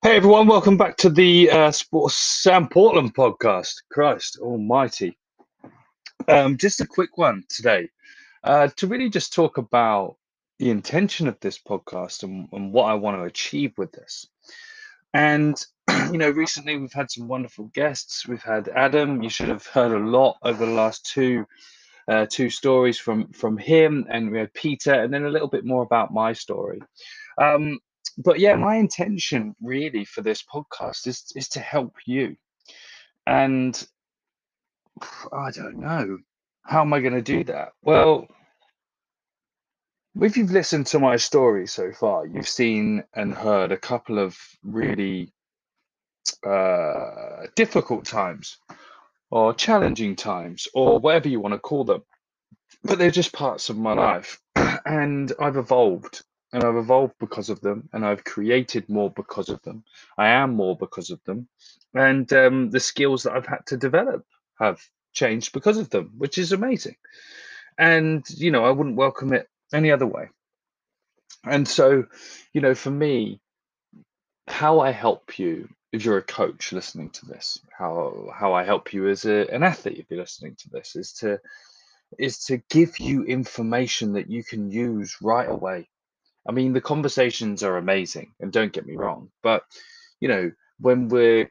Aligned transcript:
Hey 0.00 0.14
everyone, 0.14 0.46
welcome 0.46 0.76
back 0.76 0.96
to 0.98 1.10
the 1.10 1.50
uh, 1.50 1.72
Sports 1.72 2.14
Sam 2.14 2.68
Portland 2.68 3.16
podcast. 3.16 3.82
Christ 3.90 4.38
Almighty! 4.40 5.18
Um, 6.28 6.56
just 6.56 6.80
a 6.80 6.86
quick 6.86 7.18
one 7.18 7.42
today 7.48 7.88
uh, 8.44 8.68
to 8.76 8.86
really 8.86 9.10
just 9.10 9.32
talk 9.32 9.58
about 9.58 10.14
the 10.60 10.70
intention 10.70 11.26
of 11.26 11.36
this 11.40 11.58
podcast 11.58 12.22
and, 12.22 12.48
and 12.52 12.72
what 12.72 12.84
I 12.84 12.94
want 12.94 13.16
to 13.16 13.24
achieve 13.24 13.72
with 13.76 13.90
this. 13.90 14.28
And 15.14 15.60
you 16.12 16.18
know, 16.18 16.30
recently 16.30 16.76
we've 16.76 16.92
had 16.92 17.10
some 17.10 17.26
wonderful 17.26 17.64
guests. 17.74 18.24
We've 18.24 18.40
had 18.40 18.68
Adam. 18.68 19.20
You 19.20 19.30
should 19.30 19.48
have 19.48 19.66
heard 19.66 19.90
a 19.90 19.98
lot 19.98 20.36
over 20.44 20.64
the 20.64 20.72
last 20.72 21.06
two 21.06 21.44
uh, 22.06 22.26
two 22.30 22.50
stories 22.50 23.00
from 23.00 23.32
from 23.32 23.58
him, 23.58 24.06
and 24.08 24.30
we 24.30 24.38
had 24.38 24.54
Peter, 24.54 24.92
and 24.94 25.12
then 25.12 25.24
a 25.24 25.30
little 25.30 25.48
bit 25.48 25.64
more 25.64 25.82
about 25.82 26.14
my 26.14 26.34
story. 26.34 26.80
Um, 27.36 27.80
but 28.18 28.40
yeah, 28.40 28.56
my 28.56 28.76
intention 28.76 29.54
really 29.62 30.04
for 30.04 30.22
this 30.22 30.42
podcast 30.42 31.06
is 31.06 31.32
is 31.36 31.48
to 31.50 31.60
help 31.60 31.94
you. 32.04 32.36
And 33.26 33.86
I 35.32 35.50
don't 35.52 35.78
know 35.78 36.18
how 36.64 36.82
am 36.82 36.92
I 36.92 37.00
going 37.00 37.14
to 37.14 37.22
do 37.22 37.44
that. 37.44 37.72
Well, 37.82 38.26
if 40.20 40.36
you've 40.36 40.50
listened 40.50 40.86
to 40.88 40.98
my 40.98 41.16
story 41.16 41.66
so 41.68 41.92
far, 41.92 42.26
you've 42.26 42.48
seen 42.48 43.04
and 43.14 43.32
heard 43.32 43.70
a 43.70 43.76
couple 43.76 44.18
of 44.18 44.36
really 44.64 45.32
uh, 46.44 47.46
difficult 47.54 48.04
times 48.04 48.58
or 49.30 49.54
challenging 49.54 50.16
times 50.16 50.66
or 50.74 50.98
whatever 50.98 51.28
you 51.28 51.40
want 51.40 51.54
to 51.54 51.58
call 51.58 51.84
them. 51.84 52.02
But 52.82 52.98
they're 52.98 53.10
just 53.10 53.32
parts 53.32 53.70
of 53.70 53.78
my 53.78 53.92
life. 53.92 54.40
And 54.84 55.32
I've 55.40 55.56
evolved 55.56 56.22
and 56.52 56.64
I've 56.64 56.76
evolved 56.76 57.14
because 57.20 57.50
of 57.50 57.60
them, 57.60 57.88
and 57.92 58.04
I've 58.04 58.24
created 58.24 58.88
more 58.88 59.10
because 59.10 59.48
of 59.48 59.62
them. 59.62 59.84
I 60.16 60.28
am 60.28 60.54
more 60.54 60.76
because 60.76 61.10
of 61.10 61.22
them, 61.24 61.48
and 61.94 62.30
um, 62.32 62.70
the 62.70 62.80
skills 62.80 63.22
that 63.24 63.32
I've 63.34 63.46
had 63.46 63.66
to 63.66 63.76
develop 63.76 64.24
have 64.58 64.80
changed 65.12 65.52
because 65.52 65.78
of 65.78 65.90
them, 65.90 66.14
which 66.16 66.38
is 66.38 66.52
amazing. 66.52 66.96
And 67.78 68.28
you 68.30 68.50
know, 68.50 68.64
I 68.64 68.70
wouldn't 68.70 68.96
welcome 68.96 69.32
it 69.32 69.48
any 69.72 69.90
other 69.90 70.06
way. 70.06 70.30
And 71.44 71.68
so, 71.68 72.06
you 72.52 72.60
know, 72.60 72.74
for 72.74 72.90
me, 72.90 73.40
how 74.48 74.80
I 74.80 74.90
help 74.90 75.38
you 75.38 75.68
if 75.92 76.04
you're 76.04 76.18
a 76.18 76.22
coach 76.22 76.72
listening 76.72 77.10
to 77.10 77.26
this, 77.26 77.60
how 77.76 78.30
how 78.34 78.52
I 78.54 78.64
help 78.64 78.92
you 78.92 79.08
as 79.08 79.24
a, 79.24 79.46
an 79.52 79.62
athlete 79.62 79.98
if 79.98 80.06
you're 80.10 80.20
listening 80.20 80.56
to 80.60 80.70
this, 80.70 80.96
is 80.96 81.12
to 81.14 81.38
is 82.18 82.38
to 82.46 82.58
give 82.70 82.98
you 82.98 83.24
information 83.24 84.14
that 84.14 84.30
you 84.30 84.42
can 84.42 84.70
use 84.70 85.16
right 85.20 85.48
away 85.48 85.88
I 86.48 86.52
mean, 86.52 86.72
the 86.72 86.80
conversations 86.80 87.62
are 87.62 87.76
amazing, 87.76 88.32
and 88.40 88.50
don't 88.50 88.72
get 88.72 88.86
me 88.86 88.96
wrong, 88.96 89.30
but 89.42 89.62
you 90.20 90.28
know, 90.28 90.50
when 90.80 91.08
we're 91.08 91.50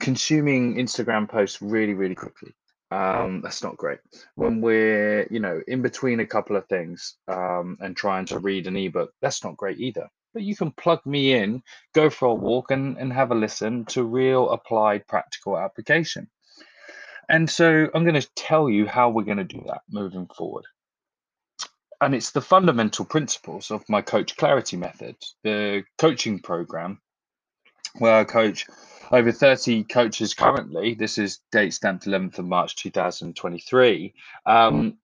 consuming 0.00 0.74
Instagram 0.74 1.28
posts 1.28 1.62
really, 1.62 1.94
really 1.94 2.16
quickly, 2.16 2.52
um, 2.90 3.40
that's 3.42 3.62
not 3.62 3.76
great. 3.76 4.00
When 4.34 4.60
we're, 4.60 5.26
you 5.30 5.40
know, 5.40 5.60
in 5.66 5.82
between 5.82 6.20
a 6.20 6.26
couple 6.26 6.56
of 6.56 6.66
things 6.66 7.16
um, 7.28 7.78
and 7.80 7.96
trying 7.96 8.26
to 8.26 8.38
read 8.38 8.66
an 8.66 8.76
ebook, 8.76 9.12
that's 9.22 9.44
not 9.44 9.56
great 9.56 9.78
either. 9.78 10.08
But 10.32 10.42
you 10.42 10.56
can 10.56 10.72
plug 10.72 11.00
me 11.06 11.32
in, 11.34 11.62
go 11.94 12.10
for 12.10 12.26
a 12.26 12.34
walk, 12.34 12.72
and, 12.72 12.98
and 12.98 13.12
have 13.12 13.30
a 13.30 13.36
listen 13.36 13.84
to 13.86 14.02
real 14.02 14.50
applied 14.50 15.06
practical 15.06 15.56
application. 15.56 16.28
And 17.28 17.48
so 17.48 17.88
I'm 17.94 18.04
going 18.04 18.20
to 18.20 18.28
tell 18.34 18.68
you 18.68 18.86
how 18.86 19.10
we're 19.10 19.22
going 19.22 19.38
to 19.38 19.44
do 19.44 19.62
that 19.66 19.82
moving 19.88 20.28
forward 20.36 20.64
and 22.04 22.14
it's 22.14 22.30
the 22.30 22.40
fundamental 22.40 23.04
principles 23.04 23.70
of 23.70 23.82
my 23.88 24.02
coach 24.02 24.36
clarity 24.36 24.76
method. 24.76 25.16
The 25.42 25.84
coaching 25.98 26.38
program 26.38 27.00
where 27.98 28.14
i 28.14 28.24
coach 28.24 28.66
over 29.12 29.30
30 29.30 29.84
coaches 29.84 30.34
currently 30.34 30.94
this 30.94 31.18
is 31.18 31.40
date 31.52 31.72
stamped 31.72 32.06
11th 32.06 32.38
of 32.38 32.44
march 32.46 32.74
2023 32.76 34.12
um, 34.46 34.98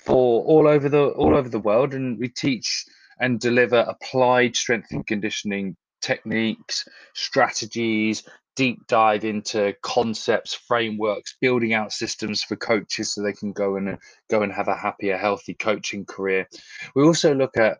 for 0.00 0.44
all 0.44 0.68
over 0.68 0.88
the 0.88 1.08
all 1.08 1.36
over 1.36 1.48
the 1.48 1.58
world 1.58 1.94
and 1.94 2.18
we 2.18 2.28
teach 2.28 2.84
and 3.18 3.40
deliver 3.40 3.78
applied 3.88 4.54
strength 4.54 4.92
and 4.92 5.06
conditioning 5.06 5.76
techniques 6.00 6.88
strategies 7.14 8.22
deep 8.56 8.86
dive 8.86 9.24
into 9.24 9.74
concepts, 9.82 10.54
frameworks, 10.54 11.36
building 11.40 11.72
out 11.72 11.92
systems 11.92 12.42
for 12.42 12.56
coaches 12.56 13.12
so 13.12 13.22
they 13.22 13.32
can 13.32 13.52
go 13.52 13.76
and 13.76 13.98
go 14.30 14.42
and 14.42 14.52
have 14.52 14.68
a 14.68 14.76
happier, 14.76 15.16
healthy 15.16 15.54
coaching 15.54 16.04
career. 16.04 16.46
We 16.94 17.02
also 17.02 17.34
look 17.34 17.56
at 17.56 17.78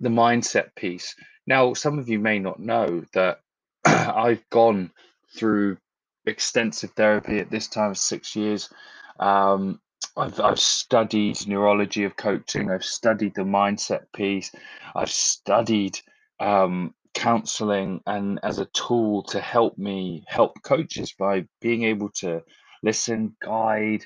the 0.00 0.08
mindset 0.08 0.74
piece. 0.76 1.14
Now, 1.46 1.74
some 1.74 1.98
of 1.98 2.08
you 2.08 2.18
may 2.18 2.38
not 2.38 2.60
know 2.60 3.04
that 3.14 3.40
I've 3.84 4.48
gone 4.50 4.90
through 5.34 5.78
extensive 6.26 6.90
therapy 6.90 7.38
at 7.38 7.50
this 7.50 7.68
time, 7.68 7.94
six 7.94 8.36
years. 8.36 8.68
Um, 9.18 9.80
I've, 10.16 10.38
I've 10.40 10.60
studied 10.60 11.46
neurology 11.46 12.04
of 12.04 12.16
coaching. 12.16 12.70
I've 12.70 12.84
studied 12.84 13.34
the 13.34 13.42
mindset 13.42 14.04
piece. 14.14 14.52
I've 14.94 15.10
studied 15.10 15.98
um, 16.38 16.94
counseling 17.22 18.00
and 18.06 18.40
as 18.42 18.58
a 18.58 18.64
tool 18.66 19.22
to 19.22 19.40
help 19.40 19.78
me 19.78 20.24
help 20.26 20.60
coaches 20.62 21.14
by 21.16 21.46
being 21.60 21.84
able 21.84 22.10
to 22.10 22.42
listen, 22.82 23.36
guide, 23.40 24.04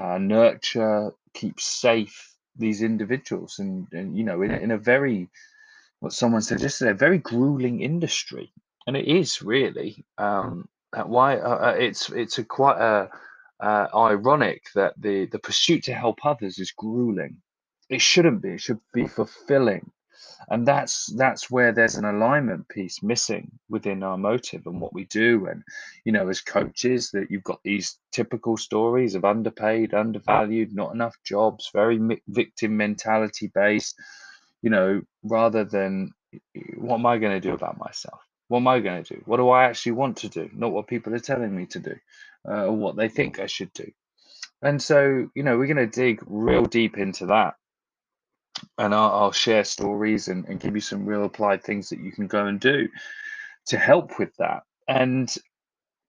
uh, 0.00 0.16
nurture, 0.18 1.12
keep 1.34 1.60
safe 1.60 2.36
these 2.56 2.82
individuals, 2.82 3.58
and, 3.58 3.88
and 3.92 4.16
you 4.16 4.22
know, 4.22 4.42
in, 4.42 4.52
in 4.52 4.70
a 4.70 4.78
very 4.78 5.28
what 5.98 6.12
someone 6.12 6.42
said 6.42 6.60
yesterday, 6.60 6.92
a 6.92 6.94
very 6.94 7.18
grueling 7.18 7.80
industry, 7.80 8.52
and 8.86 8.96
it 8.96 9.06
is 9.06 9.42
really. 9.42 10.04
Um, 10.18 10.68
why 11.06 11.38
uh, 11.38 11.70
uh, 11.70 11.76
it's 11.78 12.10
it's 12.10 12.38
a 12.38 12.44
quite 12.44 12.78
a 12.78 13.08
uh, 13.60 13.86
ironic 13.94 14.66
that 14.74 14.94
the 14.98 15.26
the 15.26 15.38
pursuit 15.38 15.82
to 15.84 15.94
help 15.94 16.24
others 16.24 16.58
is 16.58 16.70
grueling. 16.70 17.38
It 17.88 18.02
shouldn't 18.02 18.42
be. 18.42 18.50
It 18.50 18.60
should 18.60 18.80
be 18.94 19.08
fulfilling 19.08 19.90
and 20.48 20.66
that's 20.66 21.06
that's 21.16 21.50
where 21.50 21.72
there's 21.72 21.96
an 21.96 22.04
alignment 22.04 22.68
piece 22.68 23.02
missing 23.02 23.50
within 23.68 24.02
our 24.02 24.18
motive 24.18 24.66
and 24.66 24.80
what 24.80 24.92
we 24.92 25.04
do. 25.04 25.46
And 25.46 25.62
you 26.04 26.12
know 26.12 26.28
as 26.28 26.40
coaches 26.40 27.10
that 27.12 27.30
you've 27.30 27.44
got 27.44 27.60
these 27.62 27.98
typical 28.12 28.56
stories 28.56 29.14
of 29.14 29.24
underpaid 29.24 29.94
undervalued 29.94 30.74
not 30.74 30.94
enough 30.94 31.16
jobs 31.24 31.70
very 31.72 32.00
victim 32.28 32.76
mentality 32.76 33.50
based 33.54 33.98
you 34.62 34.70
know 34.70 35.00
rather 35.22 35.64
than 35.64 36.12
what 36.76 36.98
am 36.98 37.06
i 37.06 37.18
going 37.18 37.40
to 37.40 37.48
do 37.48 37.54
about 37.54 37.78
myself? 37.78 38.20
What 38.48 38.58
am 38.58 38.68
i 38.68 38.80
going 38.80 39.04
to 39.04 39.14
do? 39.14 39.22
What 39.26 39.38
do 39.38 39.50
i 39.50 39.64
actually 39.64 39.92
want 39.92 40.18
to 40.18 40.28
do? 40.28 40.50
Not 40.52 40.72
what 40.72 40.86
people 40.86 41.14
are 41.14 41.20
telling 41.20 41.54
me 41.54 41.66
to 41.66 41.78
do 41.78 41.96
uh, 42.48 42.66
or 42.66 42.72
what 42.72 42.96
they 42.96 43.08
think 43.08 43.38
i 43.38 43.46
should 43.46 43.72
do. 43.72 43.90
And 44.62 44.80
so 44.80 45.28
you 45.34 45.42
know 45.42 45.58
we're 45.58 45.72
going 45.72 45.88
to 45.88 46.00
dig 46.00 46.22
real 46.26 46.64
deep 46.64 46.98
into 46.98 47.26
that 47.26 47.54
and 48.78 48.94
I'll, 48.94 49.10
I'll 49.10 49.32
share 49.32 49.64
stories 49.64 50.28
and, 50.28 50.46
and 50.46 50.60
give 50.60 50.74
you 50.74 50.80
some 50.80 51.06
real 51.06 51.24
applied 51.24 51.62
things 51.62 51.88
that 51.90 52.00
you 52.00 52.12
can 52.12 52.26
go 52.26 52.46
and 52.46 52.60
do 52.60 52.88
to 53.66 53.78
help 53.78 54.18
with 54.18 54.34
that. 54.36 54.62
And 54.88 55.32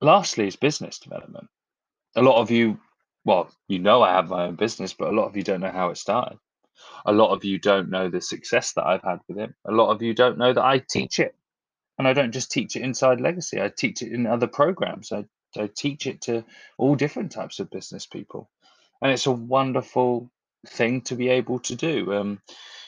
lastly, 0.02 0.48
is 0.48 0.56
business 0.56 1.00
development. 1.00 1.48
A 2.16 2.22
lot 2.22 2.40
of 2.40 2.52
you, 2.52 2.80
well, 3.26 3.50
you 3.68 3.80
know, 3.80 4.02
I 4.02 4.14
have 4.14 4.30
my 4.30 4.46
own 4.46 4.56
business, 4.56 4.94
but 4.94 5.10
a 5.10 5.16
lot 5.16 5.28
of 5.28 5.36
you 5.36 5.44
don't 5.44 5.62
know 5.62 5.72
how 5.72 5.90
it 5.90 5.98
started. 5.98 6.38
A 7.06 7.14
lot 7.14 7.32
of 7.32 7.44
you 7.44 7.60
don't 7.60 7.90
know 7.90 8.10
the 8.10 8.22
success 8.22 8.74
that 8.74 8.86
I've 8.86 9.04
had 9.04 9.20
with 9.28 9.40
it. 9.40 9.54
A 9.66 9.72
lot 9.72 9.92
of 9.92 10.02
you 10.02 10.14
don't 10.14 10.38
know 10.38 10.54
that 10.54 10.64
I 10.64 10.80
teach 10.80 11.20
it. 11.20 11.36
And 11.98 12.08
I 12.08 12.14
don't 12.14 12.32
just 12.32 12.52
teach 12.52 12.76
it 12.76 12.82
inside 12.82 13.22
Legacy, 13.22 13.62
I 13.62 13.70
teach 13.70 14.02
it 14.02 14.12
in 14.12 14.26
other 14.26 14.48
programs. 14.48 15.12
I, 15.12 15.26
I 15.56 15.70
teach 15.76 16.08
it 16.08 16.22
to 16.22 16.44
all 16.78 16.96
different 16.96 17.32
types 17.32 17.60
of 17.60 17.70
business 17.70 18.06
people. 18.08 18.50
And 19.02 19.12
it's 19.12 19.28
a 19.28 19.32
wonderful 19.32 20.32
thing 20.68 21.02
to 21.02 21.16
be 21.16 21.30
able 21.30 21.60
to 21.60 21.76
do. 21.76 22.14
Um, 22.14 22.42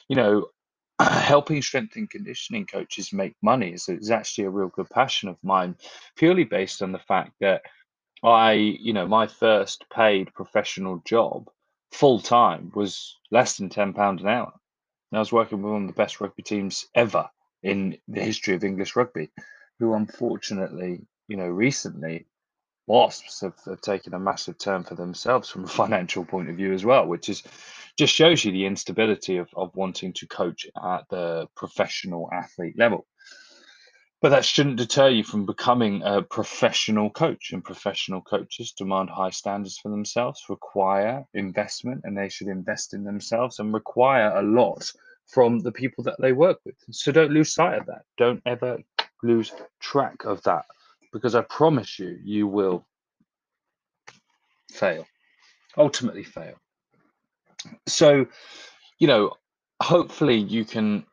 you 0.07 0.15
know, 0.15 0.47
helping 1.01 1.61
strength 1.61 1.95
and 1.95 2.09
conditioning 2.09 2.65
coaches 2.65 3.11
make 3.11 3.35
money 3.41 3.73
is, 3.73 3.89
is 3.89 4.11
actually 4.11 4.45
a 4.45 4.49
real 4.49 4.69
good 4.69 4.89
passion 4.89 5.29
of 5.29 5.37
mine, 5.43 5.75
purely 6.15 6.43
based 6.43 6.81
on 6.81 6.91
the 6.91 6.99
fact 6.99 7.33
that 7.41 7.63
I, 8.23 8.53
you 8.53 8.93
know, 8.93 9.07
my 9.07 9.27
first 9.27 9.85
paid 9.93 10.33
professional 10.33 11.01
job 11.05 11.49
full 11.91 12.19
time 12.19 12.71
was 12.73 13.17
less 13.31 13.57
than 13.57 13.69
ten 13.69 13.93
pound 13.93 14.21
an 14.21 14.27
hour. 14.27 14.53
And 15.11 15.17
I 15.17 15.19
was 15.19 15.31
working 15.31 15.61
with 15.61 15.71
one 15.71 15.83
of 15.83 15.87
the 15.87 15.93
best 15.93 16.19
rugby 16.19 16.43
teams 16.43 16.85
ever 16.95 17.29
in 17.61 17.97
the 18.07 18.21
history 18.21 18.55
of 18.55 18.63
English 18.63 18.95
rugby, 18.95 19.31
who 19.79 19.93
unfortunately, 19.93 21.05
you 21.27 21.37
know, 21.37 21.47
recently 21.47 22.25
Wasps 22.87 23.41
have, 23.41 23.59
have 23.65 23.81
taken 23.81 24.13
a 24.13 24.19
massive 24.19 24.57
turn 24.57 24.83
for 24.83 24.95
themselves 24.95 25.49
from 25.49 25.63
a 25.63 25.67
financial 25.83 26.25
point 26.25 26.49
of 26.49 26.55
view 26.55 26.73
as 26.73 26.85
well, 26.85 27.05
which 27.07 27.29
is 27.29 27.43
just 27.97 28.13
shows 28.13 28.43
you 28.43 28.51
the 28.51 28.65
instability 28.65 29.37
of, 29.37 29.49
of 29.55 29.75
wanting 29.75 30.13
to 30.13 30.27
coach 30.27 30.67
at 30.83 31.07
the 31.09 31.47
professional 31.55 32.29
athlete 32.31 32.77
level. 32.77 33.07
But 34.21 34.29
that 34.29 34.45
shouldn't 34.45 34.77
deter 34.77 35.09
you 35.09 35.23
from 35.23 35.45
becoming 35.45 36.01
a 36.03 36.21
professional 36.21 37.09
coach. 37.09 37.51
And 37.51 37.63
professional 37.63 38.21
coaches 38.21 38.71
demand 38.71 39.09
high 39.09 39.29
standards 39.29 39.77
for 39.77 39.89
themselves, 39.89 40.43
require 40.49 41.25
investment, 41.33 42.01
and 42.03 42.17
they 42.17 42.29
should 42.29 42.47
invest 42.47 42.93
in 42.93 43.03
themselves 43.03 43.59
and 43.59 43.73
require 43.73 44.35
a 44.35 44.41
lot 44.41 44.91
from 45.27 45.59
the 45.59 45.71
people 45.71 46.03
that 46.05 46.19
they 46.19 46.33
work 46.33 46.59
with. 46.65 46.75
So 46.91 47.11
don't 47.11 47.31
lose 47.31 47.53
sight 47.53 47.79
of 47.79 47.85
that. 47.87 48.03
Don't 48.17 48.41
ever 48.45 48.79
lose 49.21 49.51
track 49.79 50.25
of 50.25 50.41
that 50.43 50.65
because 51.15 51.33
I 51.33 51.43
promise 51.43 51.97
you, 51.97 52.19
you 52.25 52.45
will 52.45 52.85
fail, 54.69 55.07
ultimately 55.77 56.25
fail. 56.25 56.55
So, 57.87 58.27
you 58.99 59.07
know, 59.07 59.31
hopefully 59.81 60.35
you 60.35 60.65
can 60.65 61.05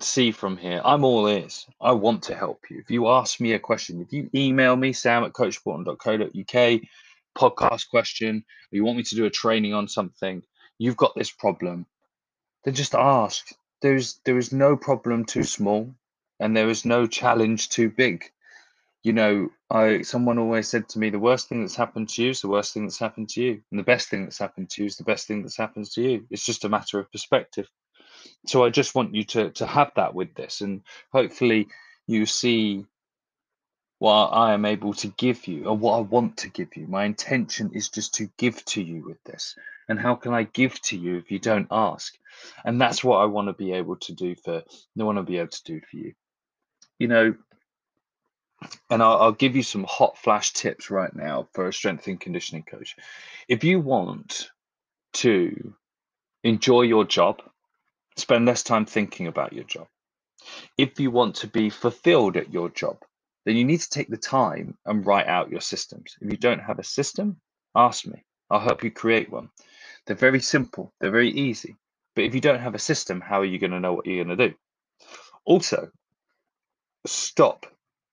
see 0.00 0.30
from 0.30 0.56
here, 0.56 0.80
I'm 0.82 1.04
all 1.04 1.28
ears. 1.28 1.66
I 1.78 1.92
want 1.92 2.22
to 2.22 2.34
help 2.34 2.70
you. 2.70 2.78
If 2.78 2.90
you 2.90 3.06
ask 3.08 3.38
me 3.38 3.52
a 3.52 3.58
question, 3.58 4.00
if 4.00 4.14
you 4.14 4.30
email 4.34 4.74
me, 4.76 4.94
sam 4.94 5.24
at 5.24 5.34
coachsportland.co.uk, 5.34 6.80
podcast 7.36 7.90
question, 7.90 8.42
or 8.72 8.76
you 8.76 8.82
want 8.82 8.96
me 8.96 9.02
to 9.02 9.14
do 9.14 9.26
a 9.26 9.30
training 9.30 9.74
on 9.74 9.88
something, 9.88 10.42
you've 10.78 10.96
got 10.96 11.14
this 11.14 11.30
problem, 11.30 11.84
then 12.64 12.72
just 12.72 12.94
ask. 12.94 13.46
There's 13.82 14.20
there 14.24 14.38
is 14.38 14.54
no 14.54 14.74
problem 14.74 15.26
too 15.26 15.44
small 15.44 15.94
and 16.40 16.56
there 16.56 16.70
is 16.70 16.86
no 16.86 17.06
challenge 17.06 17.68
too 17.68 17.90
big. 17.90 18.24
You 19.08 19.14
know, 19.14 19.50
I 19.70 20.02
someone 20.02 20.38
always 20.38 20.68
said 20.68 20.88
to 20.90 20.98
me, 20.98 21.08
the 21.10 21.26
worst 21.28 21.48
thing 21.48 21.60
that's 21.62 21.76
happened 21.76 22.08
to 22.10 22.22
you 22.22 22.30
is 22.30 22.40
the 22.42 22.48
worst 22.48 22.74
thing 22.74 22.84
that's 22.84 22.98
happened 22.98 23.28
to 23.30 23.42
you. 23.42 23.52
And 23.70 23.78
the 23.80 23.90
best 23.92 24.08
thing 24.08 24.24
that's 24.24 24.38
happened 24.38 24.68
to 24.70 24.82
you 24.82 24.86
is 24.86 24.96
the 24.96 25.10
best 25.12 25.26
thing 25.26 25.42
that's 25.42 25.56
happened 25.56 25.86
to 25.92 26.02
you. 26.02 26.26
It's 26.30 26.44
just 26.44 26.64
a 26.64 26.68
matter 26.68 26.98
of 26.98 27.10
perspective 27.10 27.68
so 28.46 28.64
I 28.64 28.70
just 28.70 28.94
want 28.94 29.14
you 29.14 29.24
to 29.24 29.50
to 29.50 29.66
have 29.66 29.92
that 29.96 30.14
with 30.14 30.34
this, 30.34 30.60
and 30.60 30.82
hopefully 31.12 31.68
you 32.06 32.26
see 32.26 32.86
what 33.98 34.28
I 34.28 34.54
am 34.54 34.64
able 34.64 34.94
to 34.94 35.08
give 35.08 35.46
you, 35.48 35.66
or 35.66 35.76
what 35.76 35.98
I 35.98 36.00
want 36.00 36.36
to 36.38 36.48
give 36.48 36.76
you. 36.76 36.86
My 36.86 37.04
intention 37.04 37.70
is 37.74 37.88
just 37.88 38.14
to 38.14 38.30
give 38.38 38.64
to 38.66 38.82
you 38.82 39.04
with 39.04 39.22
this. 39.24 39.56
And 39.88 39.98
how 39.98 40.14
can 40.14 40.32
I 40.32 40.44
give 40.44 40.80
to 40.82 40.96
you 40.96 41.16
if 41.16 41.30
you 41.32 41.40
don't 41.40 41.66
ask? 41.70 42.16
And 42.64 42.80
that's 42.80 43.02
what 43.02 43.18
I 43.18 43.24
want 43.24 43.48
to 43.48 43.54
be 43.54 43.72
able 43.72 43.96
to 43.96 44.12
do 44.12 44.36
for. 44.36 44.62
I 44.62 45.02
want 45.02 45.18
to 45.18 45.24
be 45.24 45.38
able 45.38 45.48
to 45.48 45.64
do 45.64 45.80
for 45.80 45.96
you. 45.96 46.12
You 47.00 47.08
know, 47.08 47.34
and 48.90 49.02
I'll, 49.02 49.18
I'll 49.18 49.32
give 49.32 49.56
you 49.56 49.62
some 49.62 49.84
hot 49.88 50.18
flash 50.18 50.52
tips 50.52 50.90
right 50.90 51.14
now 51.14 51.48
for 51.52 51.68
a 51.68 51.72
strength 51.72 52.06
and 52.06 52.20
conditioning 52.20 52.64
coach. 52.64 52.96
If 53.48 53.64
you 53.64 53.80
want 53.80 54.50
to 55.14 55.74
enjoy 56.44 56.82
your 56.82 57.04
job 57.04 57.42
Spend 58.18 58.46
less 58.46 58.64
time 58.64 58.84
thinking 58.84 59.28
about 59.28 59.52
your 59.52 59.62
job. 59.62 59.86
If 60.76 60.98
you 60.98 61.12
want 61.12 61.36
to 61.36 61.46
be 61.46 61.70
fulfilled 61.70 62.36
at 62.36 62.52
your 62.52 62.68
job, 62.68 62.98
then 63.44 63.54
you 63.54 63.64
need 63.64 63.80
to 63.80 63.90
take 63.90 64.08
the 64.08 64.16
time 64.16 64.76
and 64.86 65.06
write 65.06 65.28
out 65.28 65.50
your 65.50 65.60
systems. 65.60 66.16
If 66.20 66.28
you 66.28 66.36
don't 66.36 66.58
have 66.58 66.80
a 66.80 66.84
system, 66.84 67.40
ask 67.76 68.06
me. 68.06 68.24
I'll 68.50 68.58
help 68.58 68.82
you 68.82 68.90
create 68.90 69.30
one. 69.30 69.50
They're 70.04 70.16
very 70.16 70.40
simple, 70.40 70.92
they're 70.98 71.12
very 71.12 71.30
easy. 71.30 71.76
But 72.16 72.24
if 72.24 72.34
you 72.34 72.40
don't 72.40 72.58
have 72.58 72.74
a 72.74 72.80
system, 72.80 73.20
how 73.20 73.40
are 73.40 73.44
you 73.44 73.60
going 73.60 73.70
to 73.70 73.78
know 73.78 73.92
what 73.92 74.06
you're 74.06 74.24
going 74.24 74.36
to 74.36 74.48
do? 74.48 74.54
Also, 75.44 75.92
stop 77.06 77.66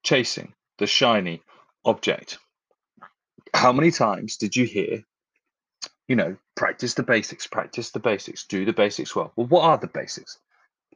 chasing 0.06 0.54
the 0.78 0.88
shiny 0.88 1.42
object. 1.84 2.38
How 3.54 3.74
many 3.74 3.92
times 3.92 4.38
did 4.38 4.56
you 4.56 4.66
hear 4.66 5.04
you 6.08 6.16
know, 6.16 6.36
practice 6.56 6.94
the 6.94 7.04
basics, 7.04 7.48
practice 7.48 7.92
the 7.92 8.00
basics, 8.00 8.46
do 8.46 8.66
the 8.66 8.74
basics 8.74 9.16
well. 9.16 9.34
Well, 9.36 9.48
what 9.48 9.64
are 9.64 9.78
the 9.78 9.88
basics? 9.88 10.38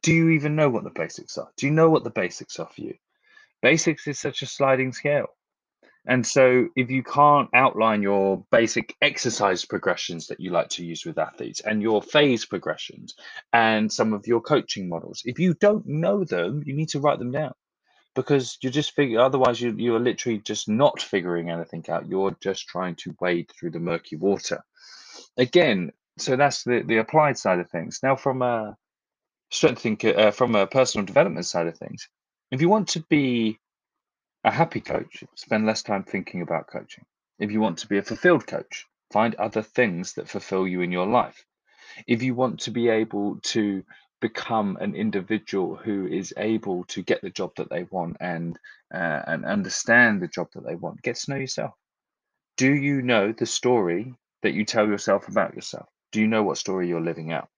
Do 0.02 0.14
you 0.14 0.30
even 0.30 0.56
know 0.56 0.70
what 0.70 0.84
the 0.84 0.92
basics 0.92 1.38
are? 1.38 1.50
Do 1.58 1.66
you 1.66 1.74
know 1.74 1.90
what 1.90 2.04
the 2.04 2.10
basics 2.10 2.60
are 2.60 2.70
for 2.74 2.82
you? 2.82 2.96
Basics 3.62 4.08
is 4.08 4.20
such 4.20 4.42
a 4.42 4.46
sliding 4.46 4.94
scale. 4.94 5.28
And 6.08 6.26
so, 6.26 6.70
if 6.78 6.90
you 6.90 7.04
can't 7.04 7.50
outline 7.54 8.02
your 8.02 8.46
basic 8.52 8.96
exercise 9.02 9.66
progressions 9.66 10.28
that 10.28 10.40
you 10.40 10.50
like 10.50 10.70
to 10.70 10.86
use 10.86 11.06
with 11.06 11.18
athletes 11.18 11.60
and 11.60 11.82
your 11.82 12.02
phase 12.02 12.46
progressions 12.46 13.16
and 13.52 13.92
some 13.92 14.14
of 14.14 14.26
your 14.26 14.40
coaching 14.40 14.88
models, 14.88 15.22
if 15.26 15.40
you 15.40 15.54
don't 15.56 15.86
know 15.86 16.24
them, 16.24 16.64
you 16.66 16.74
need 16.74 16.90
to 16.90 17.00
write 17.00 17.20
them 17.20 17.32
down 17.32 17.54
because 18.16 18.58
you're 18.62 18.72
just 18.72 18.96
figure 18.96 19.20
otherwise 19.20 19.62
you, 19.62 19.74
you're 19.78 20.00
literally 20.00 20.40
just 20.40 20.68
not 20.70 21.02
figuring 21.02 21.50
anything 21.50 21.86
out. 21.90 22.08
You're 22.10 22.36
just 22.42 22.68
trying 22.68 22.96
to 22.96 23.16
wade 23.22 23.52
through 23.58 23.72
the 23.72 23.80
murky 23.80 24.16
water 24.16 24.64
again, 25.38 25.92
so 26.18 26.36
that's 26.36 26.64
the, 26.64 26.84
the 26.86 26.98
applied 26.98 27.38
side 27.38 27.60
of 27.60 27.70
things. 27.70 28.00
Now, 28.04 28.16
from 28.16 28.42
a 28.42 28.78
strengthening, 29.52 30.00
uh, 30.16 30.32
from 30.32 30.56
a 30.56 30.68
personal 30.68 31.06
development 31.06 31.46
side 31.46 31.68
of 31.68 31.78
things, 31.78 32.08
if 32.52 32.62
you 32.62 32.70
want 32.70 32.90
to 32.90 33.02
be 33.10 33.60
a 34.44 34.52
happy 34.52 34.82
coach, 34.82 35.24
spend 35.36 35.66
less 35.66 35.84
time 35.84 36.04
thinking 36.04 36.42
about 36.42 36.68
coaching. 36.68 37.06
If 37.40 37.52
you 37.52 37.62
want 37.62 37.80
to 37.80 37.88
be 37.88 37.98
a 37.98 38.04
fulfilled 38.04 38.48
coach, 38.48 38.86
find 39.12 39.36
other 39.36 39.62
things 39.62 40.14
that 40.14 40.30
fulfill 40.30 40.68
you 40.68 40.82
in 40.82 40.92
your 40.92 41.08
life. 41.08 41.46
If 42.08 42.24
you 42.24 42.36
want 42.36 42.62
to 42.62 42.72
be 42.72 42.90
able 42.90 43.40
to 43.44 43.84
become 44.22 44.78
an 44.82 44.96
individual 44.96 45.76
who 45.76 46.08
is 46.08 46.34
able 46.38 46.84
to 46.86 47.02
get 47.02 47.22
the 47.22 47.30
job 47.30 47.52
that 47.58 47.70
they 47.70 47.84
want 47.84 48.18
and 48.20 48.58
uh, 48.94 49.22
and 49.28 49.46
understand 49.46 50.22
the 50.22 50.28
job 50.28 50.48
that 50.54 50.66
they 50.66 50.76
want, 50.76 51.02
get 51.02 51.16
to 51.16 51.32
know 51.32 51.38
yourself. 51.38 51.74
Do 52.58 52.74
you 52.74 53.02
know 53.02 53.32
the 53.32 53.46
story 53.46 54.14
that 54.44 54.54
you 54.54 54.66
tell 54.66 54.88
yourself 54.88 55.28
about 55.28 55.56
yourself? 55.56 55.88
Do 56.12 56.20
you 56.20 56.28
know 56.28 56.44
what 56.44 56.58
story 56.58 56.88
you're 56.88 57.02
living 57.02 57.32
out? 57.32 57.50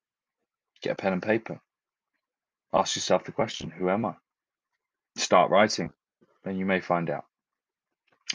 Get 0.81 0.92
a 0.92 0.96
pen 0.96 1.13
and 1.13 1.24
paper. 1.24 1.60
Ask 2.74 2.96
yourself 2.96 3.24
the 3.24 3.31
question 3.31 3.72
Who 3.72 3.90
am 3.90 4.06
I? 4.06 4.13
Start 5.16 5.52
writing, 5.52 5.92
then 6.44 6.58
you 6.58 6.66
may 6.66 6.80
find 6.80 7.10
out. 7.10 7.25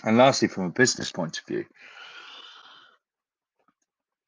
And 0.04 0.18
lastly, 0.18 0.48
from 0.48 0.64
a 0.64 0.70
business 0.70 1.10
point 1.10 1.38
of 1.38 1.46
view, 1.46 1.64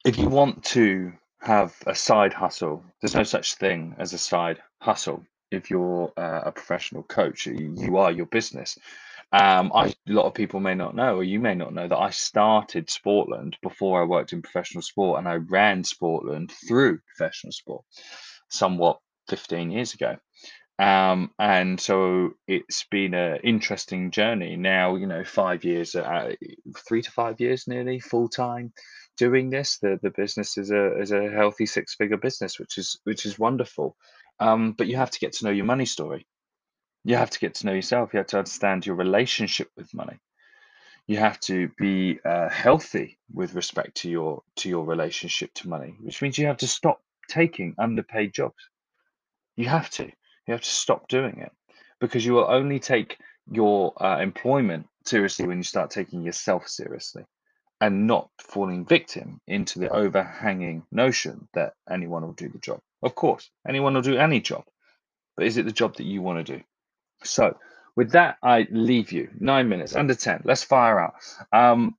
if 0.05 0.17
you 0.17 0.29
want 0.29 0.63
to 0.65 1.13
have 1.49 1.75
a 1.87 1.95
side 1.95 2.31
hustle, 2.31 2.83
there's 3.01 3.15
no 3.15 3.23
such 3.23 3.55
thing 3.55 3.95
as 3.97 4.13
a 4.13 4.19
side 4.19 4.61
hustle. 4.79 5.25
If 5.49 5.71
you're 5.71 6.13
uh, 6.15 6.41
a 6.45 6.51
professional 6.51 7.01
coach, 7.01 7.47
you 7.47 7.97
are 7.97 8.11
your 8.11 8.27
business. 8.27 8.77
Um, 9.31 9.71
I, 9.73 9.87
a 9.87 9.93
lot 10.05 10.27
of 10.27 10.35
people 10.35 10.59
may 10.59 10.75
not 10.75 10.95
know, 10.95 11.15
or 11.15 11.23
you 11.23 11.39
may 11.39 11.55
not 11.55 11.73
know, 11.73 11.87
that 11.87 11.97
I 11.97 12.11
started 12.11 12.87
Sportland 12.87 13.55
before 13.63 13.99
I 13.99 14.05
worked 14.05 14.31
in 14.31 14.43
professional 14.43 14.83
sport, 14.83 15.17
and 15.17 15.27
I 15.27 15.35
ran 15.37 15.81
Sportland 15.81 16.51
through 16.51 16.99
professional 17.15 17.51
sport, 17.51 17.83
somewhat 18.49 18.99
15 19.29 19.71
years 19.71 19.95
ago. 19.95 20.17
Um, 20.77 21.31
and 21.39 21.79
so 21.79 22.33
it's 22.47 22.85
been 22.91 23.15
an 23.15 23.39
interesting 23.43 24.11
journey. 24.11 24.55
Now, 24.55 24.95
you 24.95 25.07
know, 25.07 25.23
five 25.23 25.63
years, 25.63 25.95
uh, 25.95 26.33
three 26.87 27.01
to 27.01 27.11
five 27.11 27.41
years, 27.41 27.67
nearly 27.67 27.99
full 27.99 28.29
time 28.29 28.71
doing 29.19 29.49
this. 29.49 29.77
The 29.77 29.99
the 30.01 30.09
business 30.09 30.57
is 30.57 30.71
a 30.71 30.99
is 30.99 31.11
a 31.11 31.29
healthy 31.29 31.65
six 31.65 31.93
figure 31.93 32.17
business, 32.17 32.57
which 32.57 32.77
is 32.77 32.99
which 33.03 33.25
is 33.25 33.37
wonderful. 33.37 33.95
Um, 34.39 34.71
but 34.71 34.87
you 34.87 34.95
have 34.95 35.11
to 35.11 35.19
get 35.19 35.33
to 35.33 35.45
know 35.45 35.51
your 35.51 35.65
money 35.65 35.85
story. 35.85 36.25
You 37.03 37.17
have 37.17 37.29
to 37.31 37.39
get 37.39 37.55
to 37.55 37.65
know 37.65 37.73
yourself. 37.73 38.13
You 38.13 38.17
have 38.19 38.27
to 38.27 38.37
understand 38.39 38.85
your 38.85 38.95
relationship 38.95 39.69
with 39.75 39.93
money. 39.93 40.17
You 41.07 41.17
have 41.17 41.39
to 41.41 41.69
be 41.77 42.19
uh, 42.23 42.49
healthy 42.49 43.17
with 43.33 43.53
respect 43.53 43.97
to 43.97 44.09
your 44.09 44.41
to 44.57 44.69
your 44.69 44.85
relationship 44.85 45.53
to 45.55 45.69
money, 45.69 45.95
which 46.01 46.21
means 46.21 46.37
you 46.37 46.47
have 46.47 46.63
to 46.65 46.67
stop 46.67 47.01
taking 47.27 47.75
underpaid 47.77 48.33
jobs. 48.33 48.69
You 49.57 49.67
have 49.67 49.89
to. 49.91 50.05
You 50.05 50.53
have 50.53 50.61
to 50.61 50.69
stop 50.69 51.07
doing 51.09 51.39
it 51.39 51.51
because 51.99 52.25
you 52.25 52.33
will 52.33 52.49
only 52.49 52.79
take 52.79 53.17
your 53.51 53.93
uh, 54.01 54.19
employment 54.19 54.87
seriously 55.05 55.45
when 55.45 55.57
you 55.57 55.63
start 55.63 55.91
taking 55.91 56.23
yourself 56.23 56.67
seriously 56.67 57.23
and 57.81 58.07
not 58.07 58.29
falling 58.39 58.85
victim 58.85 59.39
into 59.47 59.79
the 59.79 59.89
overhanging 59.89 60.83
notion 60.91 61.47
that 61.53 61.73
anyone 61.89 62.23
will 62.23 62.33
do 62.33 62.49
the 62.49 62.59
job. 62.59 62.79
Of 63.01 63.15
course, 63.15 63.49
anyone 63.67 63.93
will 63.93 64.01
do 64.01 64.17
any 64.17 64.41
job, 64.41 64.63
but 65.37 65.45
is 65.45 65.57
it 65.57 65.65
the 65.65 65.71
job 65.71 65.95
that 65.95 66.05
you 66.05 66.21
want 66.21 66.45
to 66.45 66.57
do? 66.57 66.63
So 67.23 67.57
with 67.95 68.11
that, 68.11 68.37
I 68.43 68.67
leave 68.71 69.11
you 69.11 69.29
nine 69.39 69.69
minutes 69.69 69.95
under 69.95 70.15
10. 70.15 70.41
Let's 70.43 70.63
fire 70.63 70.99
out. 70.99 71.15
Um, 71.51 71.95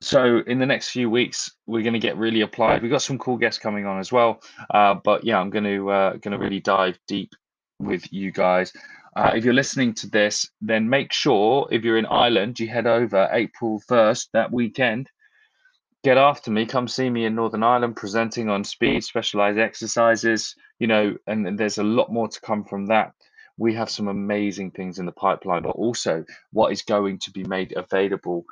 so 0.00 0.38
in 0.46 0.58
the 0.58 0.66
next 0.66 0.90
few 0.90 1.10
weeks, 1.10 1.50
we're 1.66 1.82
going 1.82 1.92
to 1.92 1.98
get 1.98 2.16
really 2.16 2.40
applied. 2.40 2.82
We've 2.82 2.90
got 2.90 3.02
some 3.02 3.18
cool 3.18 3.36
guests 3.36 3.60
coming 3.60 3.86
on 3.86 3.98
as 3.98 4.10
well. 4.10 4.42
Uh, 4.72 4.94
but 4.94 5.24
yeah, 5.24 5.38
I'm 5.38 5.50
going 5.50 5.64
to 5.64 5.90
uh, 5.90 6.10
going 6.16 6.32
to 6.32 6.38
really 6.38 6.60
dive 6.60 6.98
deep 7.06 7.34
with 7.78 8.12
you 8.12 8.30
guys. 8.32 8.72
Uh, 9.16 9.32
if 9.34 9.44
you're 9.44 9.54
listening 9.54 9.92
to 9.92 10.08
this, 10.08 10.48
then 10.60 10.88
make 10.88 11.12
sure 11.12 11.68
if 11.70 11.82
you're 11.84 11.98
in 11.98 12.06
Ireland, 12.06 12.60
you 12.60 12.68
head 12.68 12.86
over 12.86 13.28
April 13.32 13.82
1st 13.90 14.28
that 14.32 14.52
weekend. 14.52 15.10
Get 16.02 16.16
after 16.16 16.50
me. 16.50 16.66
Come 16.66 16.88
see 16.88 17.10
me 17.10 17.26
in 17.26 17.34
Northern 17.34 17.62
Ireland 17.62 17.96
presenting 17.96 18.48
on 18.48 18.64
speed, 18.64 19.04
specialized 19.04 19.58
exercises. 19.58 20.56
You 20.78 20.86
know, 20.86 21.16
and 21.26 21.58
there's 21.58 21.78
a 21.78 21.84
lot 21.84 22.12
more 22.12 22.28
to 22.28 22.40
come 22.40 22.64
from 22.64 22.86
that 22.86 23.12
we 23.60 23.74
have 23.74 23.90
some 23.90 24.08
amazing 24.08 24.70
things 24.70 24.98
in 24.98 25.04
the 25.04 25.12
pipeline, 25.12 25.62
but 25.62 25.76
also 25.76 26.24
what 26.50 26.72
is 26.72 26.80
going 26.80 27.18
to 27.18 27.30
be 27.30 27.44
made 27.44 27.74
available 27.76 28.44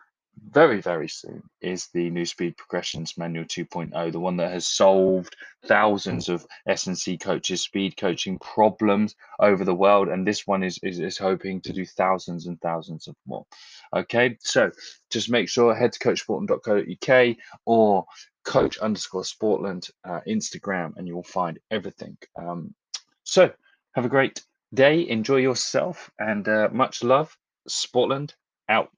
very, 0.50 0.80
very 0.80 1.08
soon 1.08 1.42
is 1.60 1.88
the 1.88 2.10
new 2.10 2.24
Speed 2.24 2.56
Progressions 2.56 3.16
Manual 3.16 3.44
2.0, 3.44 4.12
the 4.12 4.20
one 4.20 4.36
that 4.36 4.52
has 4.52 4.66
solved 4.66 5.36
thousands 5.66 6.28
of 6.28 6.46
S&C 6.66 7.18
coaches' 7.18 7.62
speed 7.62 7.96
coaching 7.96 8.38
problems 8.38 9.14
over 9.40 9.64
the 9.64 9.74
world. 9.74 10.08
And 10.08 10.26
this 10.26 10.46
one 10.46 10.62
is, 10.62 10.78
is, 10.82 10.98
is 11.00 11.18
hoping 11.18 11.60
to 11.62 11.72
do 11.72 11.84
thousands 11.84 12.46
and 12.46 12.60
thousands 12.60 13.08
of 13.08 13.16
more. 13.26 13.46
Okay, 13.94 14.36
so 14.40 14.70
just 15.10 15.30
make 15.30 15.48
sure 15.48 15.74
head 15.74 15.92
to 15.92 15.98
coachsportland.co.uk 15.98 17.36
or 17.64 18.04
coach 18.44 18.78
underscore 18.78 19.22
sportland 19.22 19.90
uh, 20.04 20.20
Instagram, 20.26 20.96
and 20.96 21.06
you 21.06 21.14
will 21.14 21.22
find 21.22 21.58
everything. 21.70 22.16
Um, 22.36 22.74
so 23.24 23.50
have 23.92 24.04
a 24.04 24.08
great 24.08 24.42
day. 24.72 25.08
Enjoy 25.08 25.36
yourself 25.36 26.10
and 26.18 26.48
uh, 26.48 26.68
much 26.72 27.02
love. 27.02 27.36
Sportland 27.68 28.34
out. 28.68 28.90